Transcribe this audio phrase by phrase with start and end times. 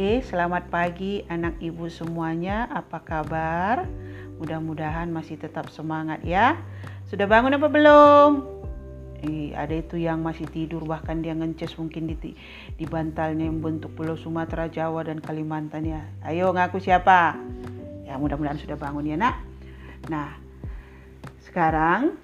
[0.00, 2.64] Oke, selamat pagi anak ibu semuanya.
[2.72, 3.84] Apa kabar?
[4.40, 6.56] Mudah-mudahan masih tetap semangat ya.
[7.04, 8.40] Sudah bangun apa belum?
[9.20, 12.32] Eh, ada itu yang masih tidur bahkan dia ngences mungkin di
[12.80, 16.00] di bantalnya yang bentuk Pulau Sumatera, Jawa dan Kalimantan ya.
[16.24, 17.36] Ayo ngaku siapa?
[18.08, 19.36] Ya mudah-mudahan sudah bangun ya nak.
[20.08, 20.32] Nah,
[21.44, 22.16] sekarang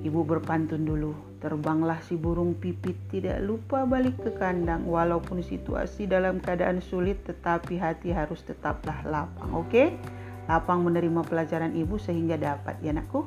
[0.00, 1.29] ibu berpantun dulu.
[1.40, 7.80] Terbanglah si burung pipit tidak lupa balik ke kandang walaupun situasi dalam keadaan sulit tetapi
[7.80, 9.48] hati harus tetaplah lapang.
[9.56, 9.68] Oke?
[9.72, 9.88] Okay?
[10.52, 13.24] Lapang menerima pelajaran ibu sehingga dapat ya anakku.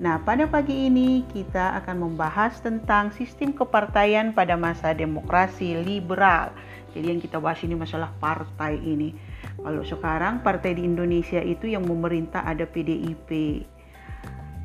[0.00, 6.56] Nah, pada pagi ini kita akan membahas tentang sistem kepartaian pada masa demokrasi liberal.
[6.96, 9.12] Jadi yang kita bahas ini masalah partai ini.
[9.60, 13.28] Kalau sekarang partai di Indonesia itu yang memerintah ada PDIP,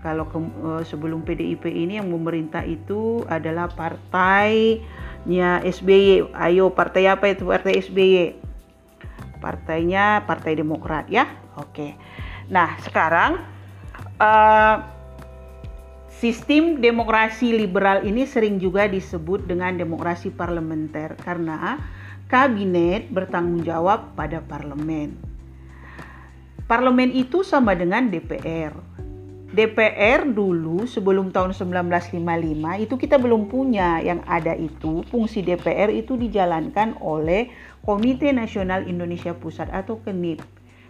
[0.05, 6.29] kalau ke, uh, sebelum PDIP ini yang memerintah itu adalah partainya SBY.
[6.37, 8.37] Ayo partai apa itu partai SBY?
[9.41, 11.25] Partainya Partai Demokrat ya.
[11.57, 11.97] Oke.
[12.53, 13.41] Nah sekarang
[14.21, 14.85] uh,
[16.13, 21.81] sistem demokrasi liberal ini sering juga disebut dengan demokrasi parlementer karena
[22.29, 25.17] kabinet bertanggung jawab pada parlemen.
[26.69, 28.73] Parlemen itu sama dengan DPR
[29.53, 32.17] DPR dulu sebelum tahun 1955
[32.81, 37.53] itu kita belum punya yang ada itu fungsi DPR itu dijalankan oleh
[37.85, 40.41] Komite Nasional Indonesia Pusat atau KNIP.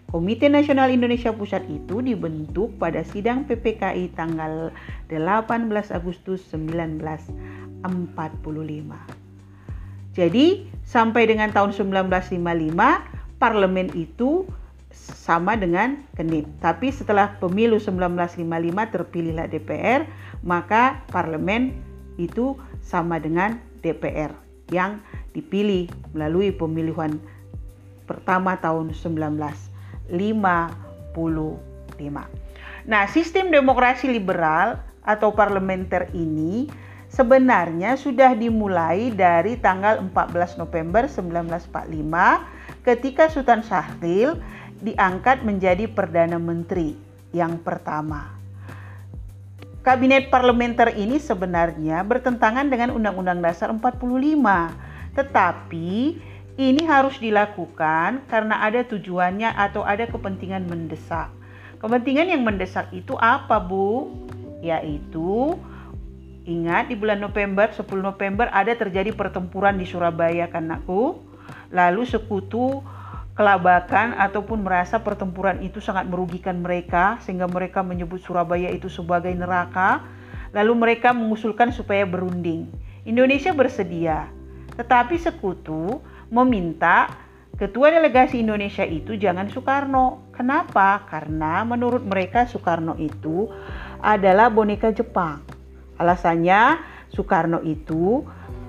[0.07, 4.71] Komite Nasional Indonesia Pusat itu dibentuk pada sidang PPKI tanggal
[5.11, 7.83] 18 Agustus 1945.
[10.15, 14.47] Jadi sampai dengan tahun 1955 parlemen itu
[14.95, 16.63] sama dengan KENIP.
[16.63, 18.39] Tapi setelah pemilu 1955
[18.95, 20.07] terpilihlah DPR,
[20.41, 21.75] maka parlemen
[22.15, 24.31] itu sama dengan DPR
[24.71, 25.03] yang
[25.35, 27.19] dipilih melalui pemilihan
[28.07, 30.15] pertama tahun 1955.
[32.85, 36.69] Nah, sistem demokrasi liberal atau parlementer ini
[37.09, 44.37] sebenarnya sudah dimulai dari tanggal 14 November 1945 ketika Sultan Syahrir
[44.83, 46.95] diangkat menjadi Perdana Menteri
[47.35, 48.35] yang pertama.
[49.85, 54.01] Kabinet parlementer ini sebenarnya bertentangan dengan Undang-Undang Dasar 45,
[55.13, 56.17] tetapi
[56.57, 61.29] ini harus dilakukan karena ada tujuannya atau ada kepentingan mendesak.
[61.77, 64.09] Kepentingan yang mendesak itu apa, Bu?
[64.65, 65.53] Yaitu
[66.49, 71.21] ingat di bulan November, 10 November ada terjadi pertempuran di Surabaya kan, aku.
[71.69, 72.81] Lalu sekutu
[73.35, 80.01] kelabakan ataupun merasa pertempuran itu sangat merugikan mereka sehingga mereka menyebut Surabaya itu sebagai neraka.
[80.55, 82.71] Lalu mereka mengusulkan supaya berunding.
[83.03, 84.31] Indonesia bersedia
[84.75, 87.11] tetapi sekutu meminta
[87.55, 90.31] ketua delegasi Indonesia itu jangan Soekarno.
[90.35, 91.03] Kenapa?
[91.07, 93.47] Karena menurut mereka Soekarno itu
[94.03, 95.43] adalah boneka Jepang.
[95.95, 96.79] Alasannya
[97.11, 98.23] Soekarno itu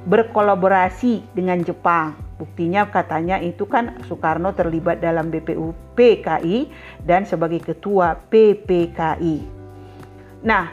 [0.06, 6.68] berkolaborasi dengan Jepang Buktinya katanya itu kan Soekarno terlibat dalam BPU PKI
[7.08, 9.40] dan sebagai ketua PPKI.
[10.44, 10.68] Nah,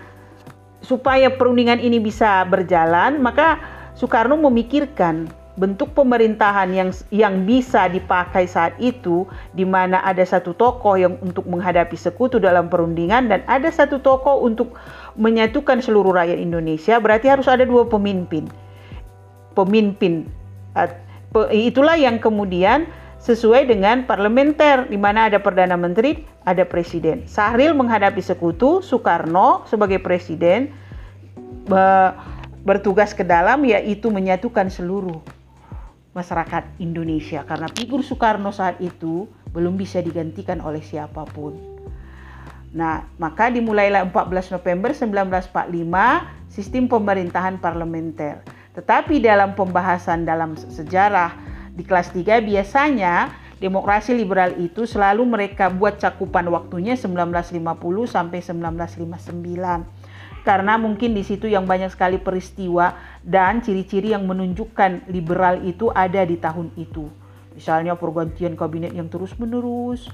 [0.84, 3.64] supaya perundingan ini bisa berjalan, maka
[3.96, 10.98] Soekarno memikirkan bentuk pemerintahan yang yang bisa dipakai saat itu di mana ada satu tokoh
[10.98, 14.74] yang untuk menghadapi sekutu dalam perundingan dan ada satu tokoh untuk
[15.14, 18.50] menyatukan seluruh rakyat Indonesia berarti harus ada dua pemimpin
[19.54, 20.26] pemimpin
[21.50, 22.86] itulah yang kemudian
[23.24, 27.24] sesuai dengan parlementer di mana ada perdana menteri, ada presiden.
[27.24, 30.76] Sahril menghadapi sekutu, Soekarno sebagai presiden
[32.68, 35.24] bertugas ke dalam yaitu menyatukan seluruh
[36.12, 41.56] masyarakat Indonesia karena figur Soekarno saat itu belum bisa digantikan oleh siapa pun.
[42.74, 48.42] Nah, maka dimulailah 14 November 1945 sistem pemerintahan parlementer.
[48.74, 51.38] Tetapi dalam pembahasan dalam sejarah
[51.74, 57.64] di kelas 3 biasanya demokrasi liberal itu selalu mereka buat cakupan waktunya 1950
[58.10, 60.44] sampai 1959.
[60.44, 66.28] Karena mungkin di situ yang banyak sekali peristiwa dan ciri-ciri yang menunjukkan liberal itu ada
[66.28, 67.08] di tahun itu.
[67.56, 70.12] Misalnya pergantian kabinet yang terus-menerus,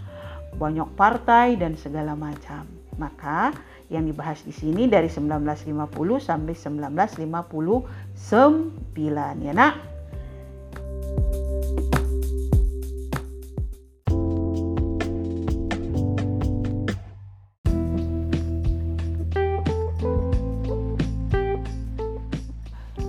[0.53, 2.78] banyak partai dan segala macam.
[2.99, 3.55] Maka
[3.87, 9.79] yang dibahas di sini dari 1950 sampai 1959 ya nak.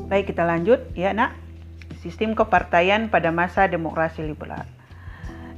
[0.07, 1.35] Baik kita lanjut ya nak.
[2.01, 4.80] sistem kepartaian pada masa demokrasi liberal.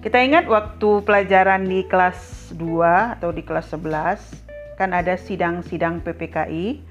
[0.03, 6.83] Kita ingat waktu pelajaran di kelas 2 atau di kelas 11 kan ada sidang-sidang PPKI.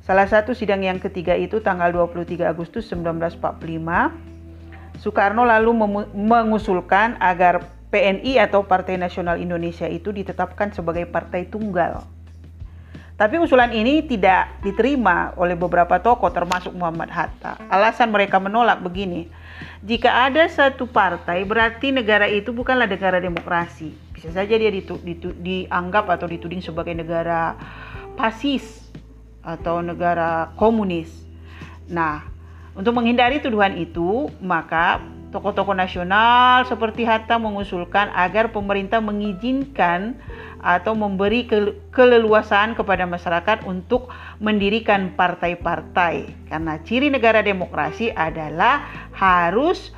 [0.00, 4.96] Salah satu sidang yang ketiga itu tanggal 23 Agustus 1945.
[4.96, 5.76] Soekarno lalu
[6.16, 12.00] mengusulkan agar PNI atau Partai Nasional Indonesia itu ditetapkan sebagai partai tunggal.
[13.20, 17.60] Tapi usulan ini tidak diterima oleh beberapa tokoh termasuk Muhammad Hatta.
[17.68, 19.43] Alasan mereka menolak begini.
[19.84, 23.92] Jika ada satu partai berarti negara itu bukanlah negara demokrasi.
[24.16, 27.58] Bisa saja dia ditu, ditu, dianggap atau dituding sebagai negara
[28.16, 28.88] pasis
[29.44, 31.12] atau negara komunis.
[31.90, 32.24] Nah,
[32.72, 35.04] untuk menghindari tuduhan itu, maka
[35.34, 40.14] Tokoh-tokoh nasional seperti Hatta mengusulkan agar pemerintah mengizinkan
[40.64, 41.44] atau memberi
[41.92, 44.08] keleluasaan kepada masyarakat untuk
[44.40, 46.48] mendirikan partai-partai.
[46.48, 49.92] Karena ciri negara demokrasi adalah harus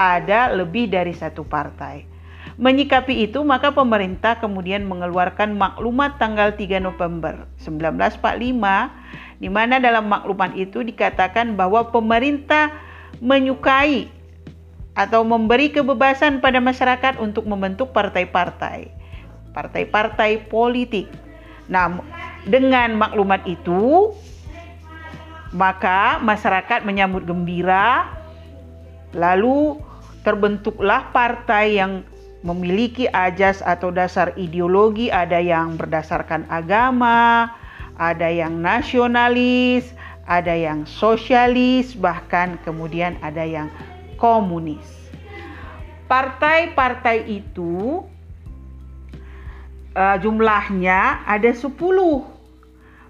[0.00, 2.08] ada lebih dari satu partai.
[2.56, 8.24] Menyikapi itu, maka pemerintah kemudian mengeluarkan maklumat tanggal 3 November 1945
[9.36, 12.72] di mana dalam maklumat itu dikatakan bahwa pemerintah
[13.20, 14.08] menyukai
[14.96, 18.88] atau memberi kebebasan pada masyarakat untuk membentuk partai-partai,
[19.56, 21.08] partai-partai politik.
[21.72, 22.04] Nah,
[22.44, 24.12] dengan maklumat itu,
[25.56, 28.12] maka masyarakat menyambut gembira,
[29.16, 29.80] lalu
[30.20, 32.04] terbentuklah partai yang
[32.44, 37.48] memiliki ajas atau dasar ideologi, ada yang berdasarkan agama,
[37.96, 39.96] ada yang nasionalis,
[40.28, 43.72] ada yang sosialis, bahkan kemudian ada yang
[44.20, 45.10] komunis.
[46.06, 48.06] Partai-partai itu
[49.96, 51.72] uh, jumlahnya ada 10.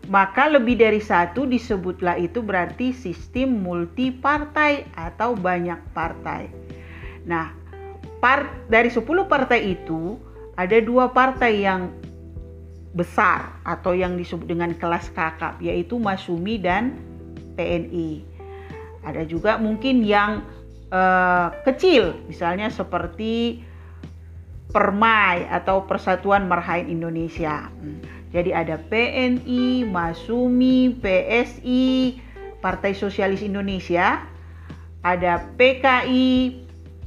[0.06, 6.46] Maka lebih dari satu disebutlah itu berarti sistem multi partai atau banyak partai.
[7.26, 7.50] Nah,
[8.22, 10.14] part, dari 10 partai itu
[10.54, 11.90] ada dua partai yang
[12.96, 16.96] besar atau yang disebut dengan kelas kakap yaitu Masumi dan
[17.58, 18.24] PNI.
[19.04, 20.40] Ada juga mungkin yang
[20.94, 23.60] uh, kecil, misalnya seperti
[24.70, 27.70] Permai atau Persatuan Marhain Indonesia.
[27.80, 28.02] Hmm.
[28.34, 32.18] Jadi ada PNI, Masumi, PSI,
[32.60, 34.26] Partai Sosialis Indonesia,
[35.06, 36.66] ada PKI,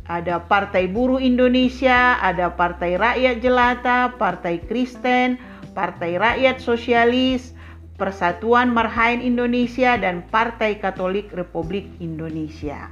[0.09, 5.37] ada Partai Buruh Indonesia, ada Partai Rakyat Jelata, Partai Kristen,
[5.77, 7.53] Partai Rakyat Sosialis,
[7.99, 12.89] Persatuan Marhain Indonesia, dan Partai Katolik Republik Indonesia.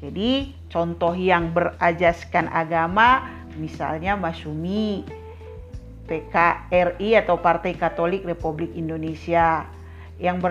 [0.00, 5.02] Jadi contoh yang berajaskan agama misalnya Masumi,
[6.10, 9.66] PKRI atau Partai Katolik Republik Indonesia
[10.20, 10.42] yang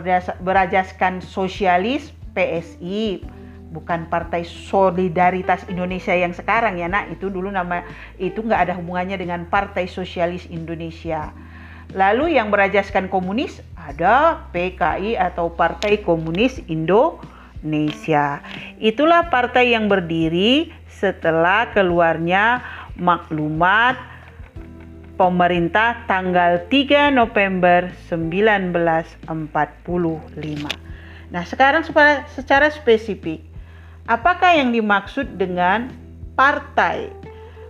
[0.42, 3.22] berajaskan sosialis PSI
[3.70, 7.86] bukan Partai Solidaritas Indonesia yang sekarang ya nak itu dulu nama
[8.18, 11.30] itu nggak ada hubungannya dengan Partai Sosialis Indonesia.
[11.94, 17.38] Lalu yang berajaskan komunis ada PKI atau Partai Komunis Indonesia.
[17.64, 18.40] Indonesia.
[18.80, 22.64] Itulah partai yang berdiri setelah keluarnya
[23.00, 23.96] maklumat
[25.16, 29.34] pemerintah tanggal 3 November 1945.
[31.30, 31.84] Nah, sekarang
[32.30, 33.44] secara spesifik,
[34.08, 35.92] apakah yang dimaksud dengan
[36.36, 37.12] partai?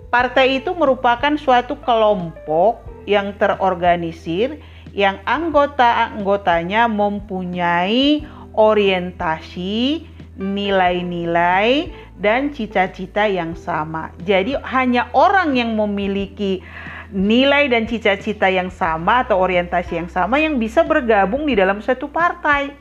[0.10, 4.58] Partai itu merupakan suatu kelompok yang terorganisir
[4.94, 8.26] yang anggota-anggotanya mempunyai
[8.58, 10.09] orientasi,
[10.40, 14.16] nilai-nilai, dan cita-cita yang sama.
[14.24, 16.64] Jadi, hanya orang yang memiliki
[17.12, 22.08] nilai dan cita-cita yang sama atau orientasi yang sama yang bisa bergabung di dalam satu
[22.08, 22.72] partai.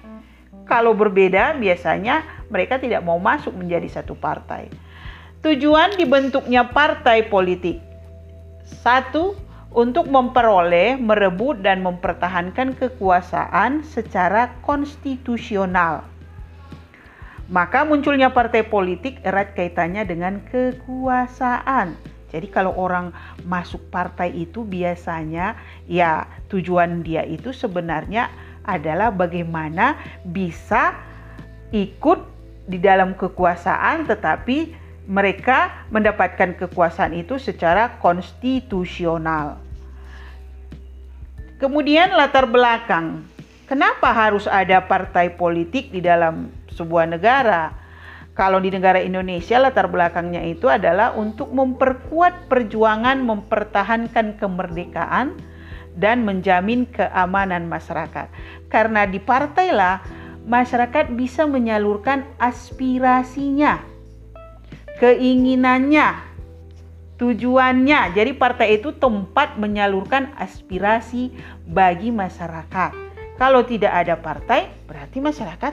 [0.68, 4.68] Kalau berbeda, biasanya mereka tidak mau masuk menjadi satu partai.
[5.40, 7.80] Tujuan dibentuknya partai politik.
[8.84, 9.32] Satu,
[9.72, 16.04] untuk memperoleh, merebut, dan mempertahankan kekuasaan secara konstitusional.
[17.48, 21.96] Maka munculnya partai politik erat kaitannya dengan kekuasaan.
[22.28, 23.08] Jadi kalau orang
[23.48, 25.56] masuk partai itu biasanya
[25.88, 28.28] ya tujuan dia itu sebenarnya
[28.68, 29.96] adalah bagaimana
[30.28, 30.92] bisa
[31.72, 32.20] ikut
[32.68, 34.76] di dalam kekuasaan tetapi
[35.08, 39.56] mereka mendapatkan kekuasaan itu secara konstitusional.
[41.56, 43.24] Kemudian latar belakang.
[43.68, 47.68] Kenapa harus ada partai politik di dalam sebuah negara?
[48.32, 55.36] Kalau di negara Indonesia latar belakangnya itu adalah untuk memperkuat perjuangan mempertahankan kemerdekaan
[55.92, 58.32] dan menjamin keamanan masyarakat.
[58.72, 60.00] Karena di partailah
[60.48, 63.84] masyarakat bisa menyalurkan aspirasinya,
[64.96, 66.16] keinginannya,
[67.20, 68.16] tujuannya.
[68.16, 71.36] Jadi partai itu tempat menyalurkan aspirasi
[71.68, 73.07] bagi masyarakat.
[73.38, 75.70] Kalau tidak ada partai, berarti masyarakat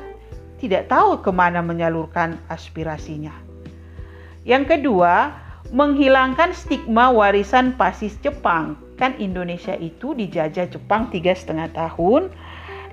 [0.61, 3.33] tidak tahu ke mana menyalurkan aspirasinya.
[4.45, 5.33] Yang kedua,
[5.73, 8.77] menghilangkan stigma warisan pasis Jepang.
[9.01, 12.29] Kan Indonesia itu dijajah Jepang tiga setengah tahun.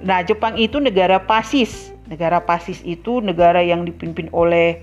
[0.03, 1.93] Nah, Jepang itu negara pasis.
[2.09, 4.83] Negara pasis itu negara yang dipimpin oleh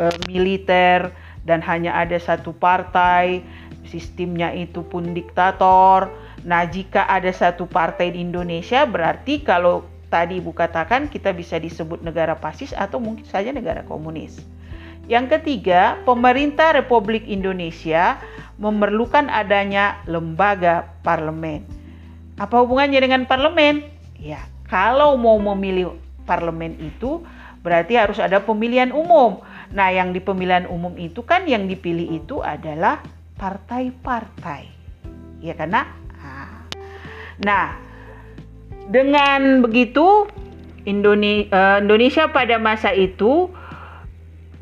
[0.00, 1.12] uh, militer,
[1.44, 3.44] dan hanya ada satu partai,
[3.84, 6.08] sistemnya itu pun diktator.
[6.44, 12.04] Nah, jika ada satu partai di Indonesia, berarti kalau tadi Ibu katakan kita bisa disebut
[12.04, 14.44] negara fasis atau mungkin saja negara komunis.
[15.08, 18.20] Yang ketiga, pemerintah Republik Indonesia
[18.60, 21.64] memerlukan adanya lembaga parlemen.
[22.36, 23.84] Apa hubungannya dengan parlemen?
[24.20, 25.96] Ya, kalau mau memilih
[26.28, 27.24] parlemen itu
[27.64, 29.40] berarti harus ada pemilihan umum.
[29.72, 33.00] Nah, yang di pemilihan umum itu kan yang dipilih itu adalah
[33.40, 34.70] partai-partai.
[35.44, 35.84] Ya karena
[37.42, 37.74] Nah,
[38.92, 40.28] dengan begitu
[40.86, 40.92] eh,
[41.80, 43.50] Indonesia pada masa itu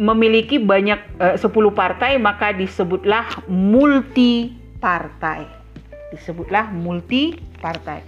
[0.00, 5.44] memiliki banyak eh, 10 partai maka disebutlah multi partai.
[6.14, 8.04] Disebutlah multi partai.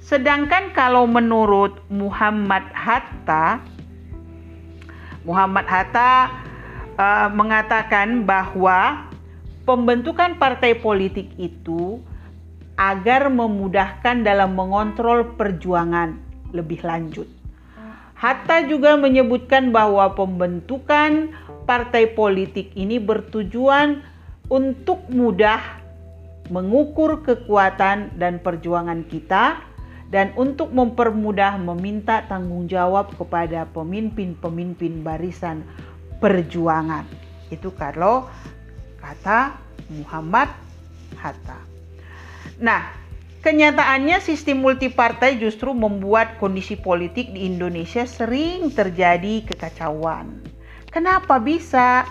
[0.00, 3.60] Sedangkan kalau menurut Muhammad Hatta
[5.28, 6.32] Muhammad Hatta
[6.96, 9.04] uh, mengatakan bahwa
[9.68, 12.00] pembentukan partai politik itu
[12.78, 16.14] agar memudahkan dalam mengontrol perjuangan
[16.54, 17.26] lebih lanjut.
[18.14, 21.34] Hatta juga menyebutkan bahwa pembentukan
[21.66, 24.02] partai politik ini bertujuan
[24.50, 25.60] untuk mudah
[26.48, 29.60] mengukur kekuatan dan perjuangan kita
[30.08, 35.60] dan untuk mempermudah meminta tanggung jawab kepada pemimpin-pemimpin barisan
[36.18, 37.04] perjuangan.
[37.52, 38.24] Itu kalau
[38.98, 39.60] kata
[39.92, 40.48] Muhammad
[41.20, 41.67] Hatta.
[42.58, 42.90] Nah,
[43.46, 50.42] kenyataannya sistem multipartai justru membuat kondisi politik di Indonesia sering terjadi kekacauan.
[50.90, 52.02] Kenapa bisa?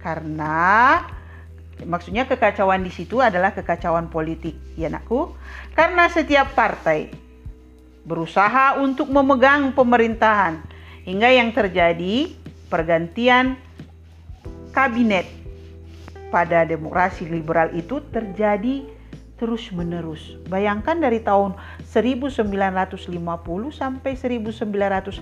[0.00, 0.98] Karena
[1.84, 5.36] maksudnya kekacauan di situ adalah kekacauan politik, ya nakku.
[5.76, 7.12] Karena setiap partai
[8.02, 10.58] berusaha untuk memegang pemerintahan
[11.06, 12.32] hingga yang terjadi
[12.66, 13.60] pergantian
[14.72, 15.28] kabinet
[16.32, 19.01] pada demokrasi liberal itu terjadi
[19.42, 20.38] terus-menerus.
[20.46, 23.10] Bayangkan dari tahun 1950
[23.74, 25.18] sampai 1959,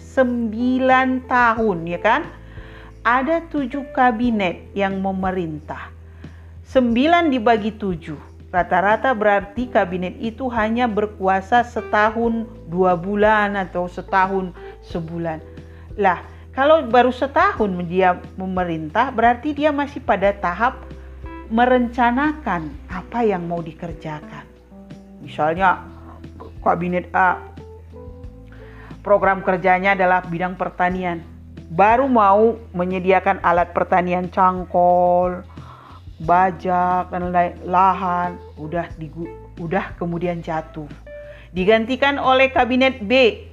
[0.00, 2.24] 9 tahun ya kan?
[3.04, 5.92] Ada tujuh kabinet yang memerintah.
[6.64, 14.50] Sembilan dibagi tujuh Rata-rata berarti kabinet itu hanya berkuasa setahun dua bulan atau setahun
[14.90, 15.38] sebulan.
[15.94, 16.18] Lah,
[16.50, 20.82] kalau baru setahun dia memerintah, berarti dia masih pada tahap
[21.50, 24.46] merencanakan apa yang mau dikerjakan.
[25.20, 25.82] Misalnya
[26.62, 27.42] kabinet A
[29.02, 31.20] program kerjanya adalah bidang pertanian.
[31.70, 35.46] Baru mau menyediakan alat pertanian cangkol,
[36.22, 37.30] bajak dan
[37.66, 39.26] lahan udah digu,
[39.58, 40.90] udah kemudian jatuh.
[41.50, 43.46] Digantikan oleh kabinet B.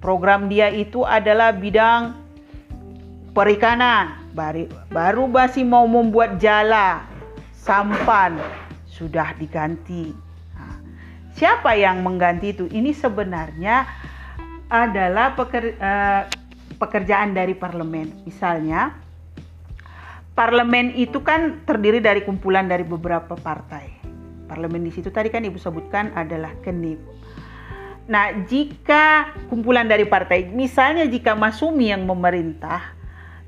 [0.00, 2.16] Program dia itu adalah bidang
[3.36, 4.16] perikanan.
[4.30, 7.09] Baru, baru masih mau membuat jala,
[7.60, 8.40] sampan
[8.88, 10.16] sudah diganti.
[10.56, 10.76] Nah,
[11.36, 12.64] siapa yang mengganti itu?
[12.72, 13.84] Ini sebenarnya
[14.72, 16.22] adalah peker, uh,
[16.80, 18.24] pekerjaan dari parlemen.
[18.24, 18.96] Misalnya,
[20.32, 24.00] parlemen itu kan terdiri dari kumpulan dari beberapa partai.
[24.48, 26.98] Parlemen di situ tadi kan ibu sebutkan adalah kenip.
[28.10, 32.82] Nah, jika kumpulan dari partai, misalnya jika Masumi yang memerintah,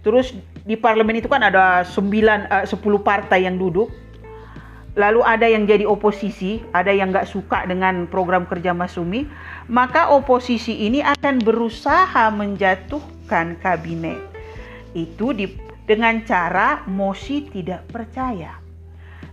[0.07, 0.31] terus
[0.63, 1.99] di parlemen itu kan ada 9
[2.47, 3.91] uh, 10 partai yang duduk.
[4.93, 9.25] Lalu ada yang jadi oposisi, ada yang nggak suka dengan program kerja Masumi,
[9.73, 14.21] maka oposisi ini akan berusaha menjatuhkan kabinet.
[14.93, 15.49] Itu di
[15.89, 18.61] dengan cara mosi tidak percaya.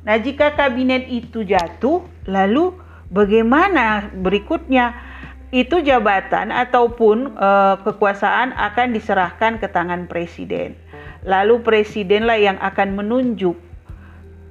[0.08, 2.74] Nah, jika kabinet itu jatuh, lalu
[3.12, 5.12] bagaimana berikutnya?
[5.50, 7.50] Itu jabatan ataupun e,
[7.82, 10.78] kekuasaan akan diserahkan ke tangan presiden.
[11.26, 13.58] Lalu presidenlah yang akan menunjuk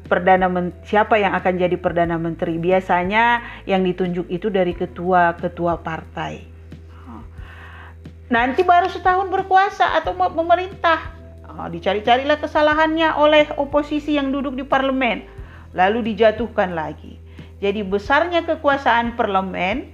[0.09, 0.49] perdana
[0.83, 2.57] siapa yang akan jadi perdana menteri.
[2.57, 6.43] Biasanya yang ditunjuk itu dari ketua-ketua partai.
[8.29, 11.19] Nanti baru setahun berkuasa atau memerintah
[11.59, 15.27] Nah, dicari-carilah kesalahannya oleh oposisi yang duduk di parlemen,
[15.75, 17.19] lalu dijatuhkan lagi.
[17.59, 19.91] Jadi besarnya kekuasaan parlemen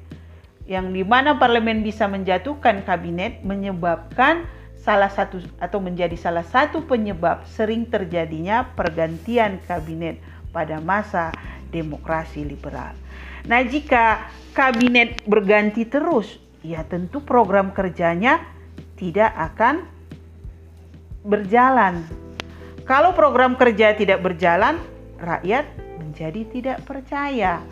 [0.68, 4.44] yang di mana parlemen bisa menjatuhkan kabinet menyebabkan
[4.84, 10.20] salah satu atau menjadi salah satu penyebab sering terjadinya pergantian kabinet
[10.52, 11.32] pada masa
[11.72, 12.92] demokrasi liberal.
[13.48, 18.44] Nah, jika kabinet berganti terus, ya tentu program kerjanya
[19.00, 19.88] tidak akan
[21.24, 22.04] berjalan.
[22.84, 24.76] Kalau program kerja tidak berjalan,
[25.16, 25.64] rakyat
[25.96, 27.64] menjadi tidak percaya.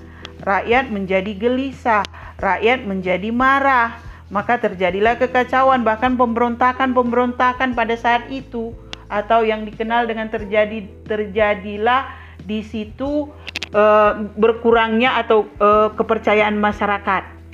[0.43, 2.03] Rakyat menjadi gelisah,
[2.41, 4.01] rakyat menjadi marah,
[4.33, 8.73] maka terjadilah kekacauan bahkan pemberontakan-pemberontakan pada saat itu
[9.13, 12.09] atau yang dikenal dengan terjadi terjadilah
[12.41, 13.29] di situ
[13.77, 17.45] uh, berkurangnya atau uh, kepercayaan masyarakat.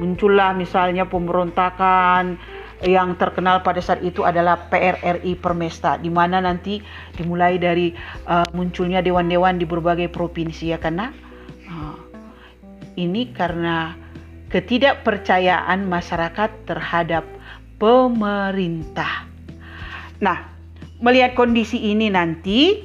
[0.00, 2.40] Muncullah misalnya pemberontakan
[2.86, 6.78] yang terkenal pada saat itu adalah PRRI Permesta di mana nanti
[7.18, 7.90] dimulai dari
[8.24, 11.10] uh, munculnya dewan-dewan di berbagai provinsi ya karena
[11.66, 11.98] uh,
[12.94, 14.07] ini karena
[14.48, 17.24] ketidakpercayaan masyarakat terhadap
[17.76, 19.28] pemerintah.
[20.18, 20.50] Nah,
[20.98, 22.82] melihat kondisi ini nanti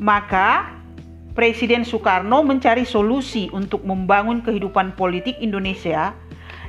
[0.00, 0.74] maka
[1.34, 6.14] Presiden Soekarno mencari solusi untuk membangun kehidupan politik Indonesia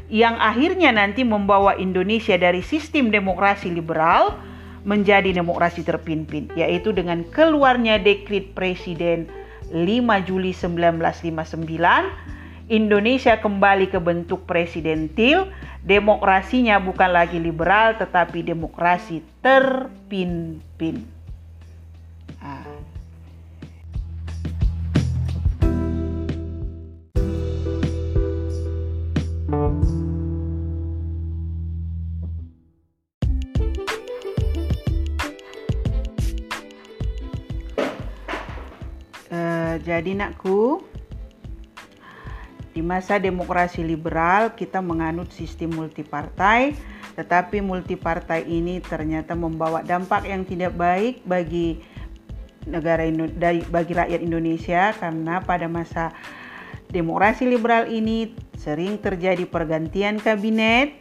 [0.09, 4.37] yang akhirnya nanti membawa Indonesia dari sistem demokrasi liberal
[4.85, 9.25] menjadi demokrasi terpimpin, yaitu dengan keluarnya dekrit Presiden
[9.73, 9.81] 5
[10.29, 12.34] Juli 1959,
[12.65, 15.53] Indonesia kembali ke bentuk presidentil,
[15.85, 21.05] demokrasinya bukan lagi liberal tetapi demokrasi terpimpin.
[22.41, 22.95] Nah.
[39.85, 40.81] Jadi nakku,
[42.85, 46.77] masa demokrasi liberal kita menganut sistem multipartai,
[47.17, 51.81] tetapi multipartai ini ternyata membawa dampak yang tidak baik bagi
[52.69, 53.05] negara
[53.69, 56.13] bagi rakyat Indonesia karena pada masa
[56.93, 60.97] demokrasi liberal ini sering terjadi pergantian kabinet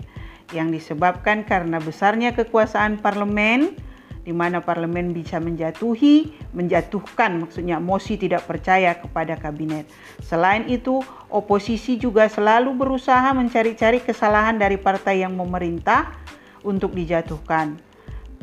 [0.53, 3.77] yang disebabkan karena besarnya kekuasaan parlemen
[4.25, 9.85] di mana parlemen bisa menjatuhi, menjatuhkan maksudnya mosi tidak percaya kepada kabinet.
[10.25, 16.17] Selain itu, oposisi juga selalu berusaha mencari-cari kesalahan dari partai yang memerintah
[16.65, 17.77] untuk dijatuhkan.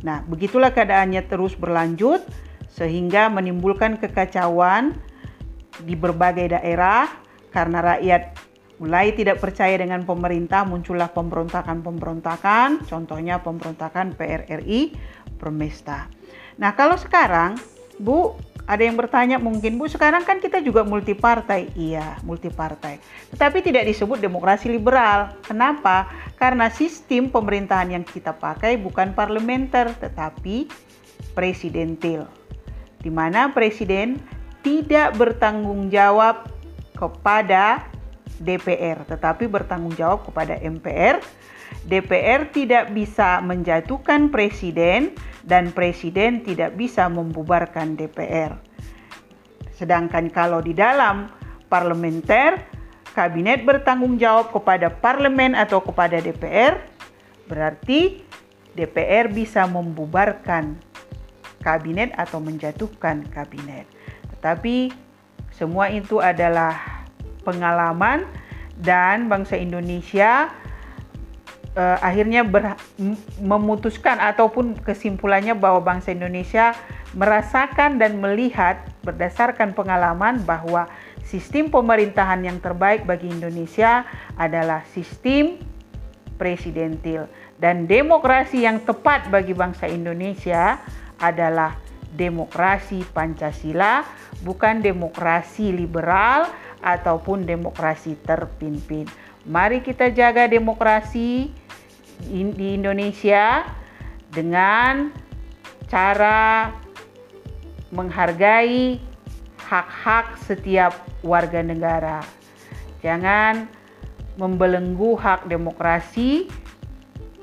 [0.05, 2.21] Nah, begitulah keadaannya terus berlanjut
[2.69, 4.95] sehingga menimbulkan kekacauan
[5.81, 7.09] di berbagai daerah
[7.49, 8.37] karena rakyat
[8.81, 14.97] mulai tidak percaya dengan pemerintah muncullah pemberontakan-pemberontakan contohnya pemberontakan PRRI
[15.41, 16.05] Permesta.
[16.61, 17.57] Nah, kalau sekarang,
[17.97, 18.37] Bu,
[18.69, 21.73] ada yang bertanya mungkin, Bu, sekarang kan kita juga multipartai.
[21.73, 23.01] Iya, multipartai.
[23.33, 25.33] Tetapi tidak disebut demokrasi liberal.
[25.41, 26.05] Kenapa?
[26.37, 30.69] Karena sistem pemerintahan yang kita pakai bukan parlementer, tetapi
[31.33, 32.29] presidentil.
[33.01, 34.21] Di mana presiden
[34.61, 36.45] tidak bertanggung jawab
[36.93, 37.89] kepada
[38.37, 41.17] DPR, tetapi bertanggung jawab kepada MPR.
[41.81, 48.57] DPR tidak bisa menjatuhkan presiden dan presiden tidak bisa membubarkan DPR.
[49.73, 51.29] Sedangkan kalau di dalam
[51.65, 52.61] parlementer,
[53.17, 56.77] kabinet bertanggung jawab kepada parlemen atau kepada DPR,
[57.49, 58.21] berarti
[58.77, 60.77] DPR bisa membubarkan
[61.65, 63.85] kabinet atau menjatuhkan kabinet.
[64.37, 64.93] Tetapi
[65.53, 67.05] semua itu adalah
[67.45, 68.25] pengalaman
[68.81, 70.49] dan bangsa Indonesia
[71.75, 72.75] uh, akhirnya ber,
[73.39, 76.75] memutuskan ataupun kesimpulannya bahwa bangsa Indonesia
[77.11, 80.87] merasakan dan melihat berdasarkan pengalaman bahwa
[81.27, 84.07] sistem pemerintahan yang terbaik bagi Indonesia
[84.39, 85.59] adalah sistem
[86.39, 87.27] presidentil
[87.61, 90.81] dan demokrasi yang tepat bagi bangsa Indonesia
[91.21, 91.77] adalah
[92.11, 94.03] demokrasi Pancasila
[94.41, 96.49] bukan demokrasi liberal
[96.81, 99.05] ataupun demokrasi terpimpin.
[99.45, 101.49] Mari kita jaga demokrasi
[102.29, 103.65] di Indonesia
[104.31, 105.11] dengan
[105.89, 106.71] cara
[107.91, 109.01] menghargai
[109.59, 112.23] hak-hak setiap warga negara.
[113.03, 113.67] Jangan
[114.39, 116.47] membelenggu hak demokrasi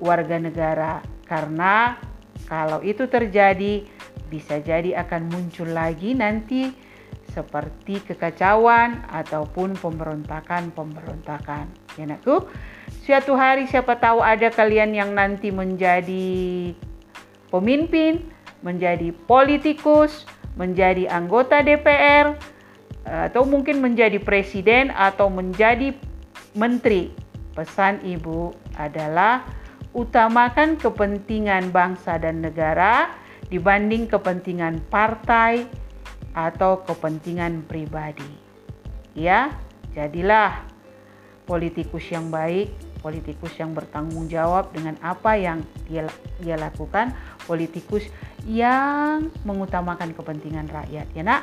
[0.00, 1.98] warga negara karena
[2.48, 3.84] kalau itu terjadi
[4.32, 6.72] bisa jadi akan muncul lagi nanti
[7.28, 11.68] seperti kekacauan ataupun pemberontakan-pemberontakan.
[12.00, 12.48] Ya nakku,
[13.08, 16.76] suatu hari siapa tahu ada kalian yang nanti menjadi
[17.48, 18.20] pemimpin,
[18.60, 20.28] menjadi politikus,
[20.60, 22.36] menjadi anggota DPR,
[23.08, 25.96] atau mungkin menjadi presiden atau menjadi
[26.52, 27.08] menteri
[27.56, 29.40] pesan ibu adalah
[29.96, 33.16] utamakan kepentingan bangsa dan negara
[33.48, 35.64] dibanding kepentingan partai
[36.36, 38.28] atau kepentingan pribadi.
[39.16, 39.56] Ya,
[39.96, 40.60] jadilah
[41.48, 46.06] politikus yang baik, politikus yang bertanggung jawab dengan apa yang dia,
[46.42, 47.14] dia lakukan,
[47.46, 48.06] politikus
[48.44, 51.06] yang mengutamakan kepentingan rakyat.
[51.14, 51.42] Ya, Nak?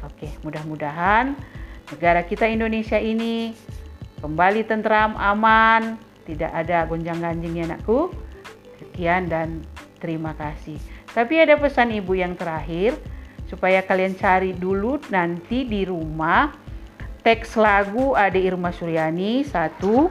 [0.00, 1.36] Oke, mudah-mudahan
[1.92, 3.52] negara kita Indonesia ini
[4.22, 8.14] kembali tentram, aman, tidak ada gonjang-ganjing ya anakku.
[8.80, 9.60] Sekian dan
[10.00, 10.80] terima kasih.
[11.10, 12.96] Tapi ada pesan ibu yang terakhir
[13.50, 16.54] supaya kalian cari dulu nanti di rumah
[17.26, 20.08] teks lagu Ade Irma Suryani satu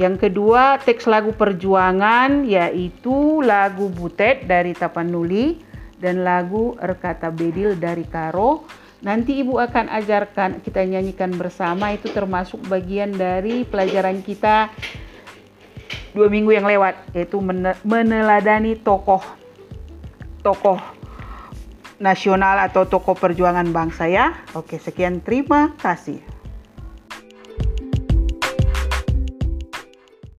[0.00, 5.60] yang kedua teks lagu perjuangan yaitu lagu Butet dari Tapanuli
[6.00, 8.64] dan lagu Erkata Bedil dari Karo
[9.04, 14.72] nanti ibu akan ajarkan kita nyanyikan bersama itu termasuk bagian dari pelajaran kita
[16.16, 17.36] dua minggu yang lewat yaitu
[17.84, 19.20] meneladani tokoh
[20.40, 20.80] tokoh
[22.00, 24.32] nasional atau tokoh perjuangan bangsa ya.
[24.56, 26.39] Oke, sekian terima kasih.